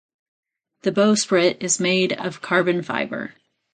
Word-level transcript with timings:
The 0.81 0.91
bowsprit 0.91 1.61
is 1.61 1.79
made 1.79 2.13
of 2.13 2.41
carbon 2.41 2.81
fiber. 2.81 3.35